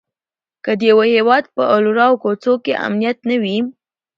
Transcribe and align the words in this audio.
که 0.63 0.71
د 0.79 0.81
یوه 0.91 1.05
هيواد 1.15 1.43
په 1.55 1.61
الرو 1.75 2.01
او 2.09 2.13
کوڅو 2.23 2.53
کې 2.63 2.73
امنيت 2.85 3.17
نه 3.29 3.35
وي؛ 3.43 3.57